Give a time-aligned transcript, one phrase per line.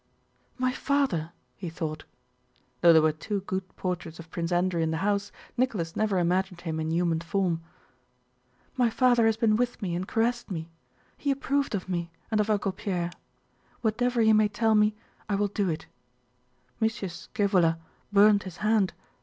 [0.57, 2.05] "My father!" he thought.
[2.81, 6.61] (Though there were two good portraits of Prince Andrew in the house, Nicholas never imagined
[6.61, 7.61] him in human form.)
[8.75, 10.71] "My father has been with me and caressed me.
[11.19, 13.11] He approved of me and of Uncle Pierre.
[13.81, 14.95] Whatever he may tell me,
[15.29, 15.85] I will do it.
[16.79, 17.77] Mucius Scaevola
[18.11, 18.93] burned his hand.